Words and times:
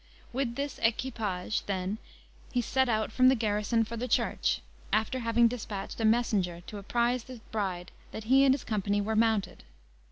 With 0.33 0.55
this 0.55 0.79
equipage, 0.81 1.63
then, 1.67 1.99
he 2.51 2.59
set 2.59 2.89
out 2.89 3.11
from 3.11 3.29
the 3.29 3.35
garrison 3.35 3.83
for 3.83 3.95
the 3.97 4.07
church, 4.07 4.59
after 4.91 5.19
having 5.19 5.47
despatched 5.47 5.99
a 5.99 6.05
messenger 6.05 6.61
to 6.65 6.79
apprise 6.79 7.25
the 7.25 7.39
bride 7.51 7.91
that 8.09 8.23
he 8.23 8.43
and 8.43 8.55
his 8.55 8.63
company 8.63 8.99
were 8.99 9.15
mounted. 9.15 9.63